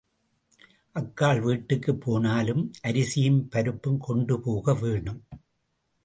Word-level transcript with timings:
அக்காள் 0.95 1.41
வீட்டுக்குப் 1.41 2.01
போனாலும் 2.01 2.71
அரிசியும் 2.81 3.49
பருப்பும் 3.49 3.97
கொண்டு 3.97 4.39
போக 4.39 4.73
வேணும். 4.73 5.21